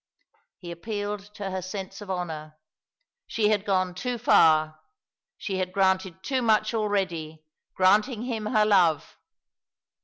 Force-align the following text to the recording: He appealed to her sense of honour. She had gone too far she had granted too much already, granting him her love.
He 0.57 0.71
appealed 0.71 1.31
to 1.35 1.51
her 1.51 1.61
sense 1.61 2.01
of 2.01 2.09
honour. 2.09 2.57
She 3.27 3.49
had 3.49 3.63
gone 3.65 3.93
too 3.93 4.17
far 4.17 4.79
she 5.37 5.59
had 5.59 5.71
granted 5.71 6.23
too 6.23 6.41
much 6.41 6.73
already, 6.73 7.45
granting 7.75 8.23
him 8.23 8.47
her 8.47 8.65
love. 8.65 9.19